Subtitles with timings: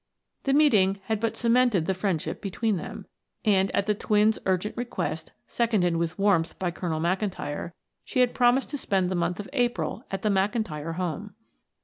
[0.45, 3.05] The meeting had but cemented the friendship between them,
[3.45, 8.71] and at the twins' urgent request, seconded with warmth by Colonel McIntyre, she had promised
[8.71, 11.35] to spend the month of April at the McIntyre home.